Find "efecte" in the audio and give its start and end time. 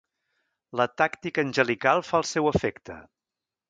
2.57-3.01